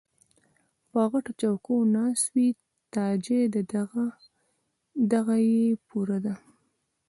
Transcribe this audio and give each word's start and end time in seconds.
پۀ 0.91 1.01
غټو 1.11 1.31
چوکــــو 1.41 1.75
ناست 1.95 2.25
وي 2.35 2.47
تاجه 2.93 3.39
دغه 5.11 5.35
یې 5.49 5.65
پوره 5.87 6.17
ده 6.25 6.33